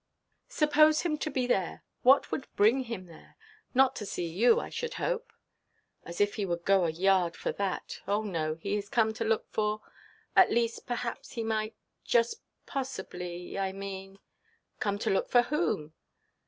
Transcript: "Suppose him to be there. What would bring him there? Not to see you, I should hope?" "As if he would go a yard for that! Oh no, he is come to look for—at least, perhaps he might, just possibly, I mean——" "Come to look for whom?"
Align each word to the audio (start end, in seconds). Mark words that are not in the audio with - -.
"Suppose 0.49 1.01
him 1.01 1.15
to 1.19 1.29
be 1.29 1.45
there. 1.45 1.83
What 2.01 2.31
would 2.31 2.47
bring 2.55 2.85
him 2.85 3.05
there? 3.05 3.37
Not 3.75 3.95
to 3.97 4.05
see 4.07 4.25
you, 4.25 4.59
I 4.59 4.69
should 4.69 4.95
hope?" 4.95 5.31
"As 6.05 6.19
if 6.19 6.33
he 6.37 6.45
would 6.47 6.65
go 6.65 6.85
a 6.85 6.89
yard 6.89 7.35
for 7.35 7.51
that! 7.51 7.99
Oh 8.07 8.23
no, 8.23 8.55
he 8.55 8.75
is 8.77 8.89
come 8.89 9.13
to 9.13 9.23
look 9.23 9.47
for—at 9.51 10.51
least, 10.51 10.87
perhaps 10.87 11.33
he 11.33 11.43
might, 11.43 11.75
just 12.03 12.41
possibly, 12.65 13.59
I 13.59 13.73
mean——" 13.73 14.09
"Come 14.79 14.97
to 14.97 15.11
look 15.11 15.29
for 15.29 15.43
whom?" 15.43 15.93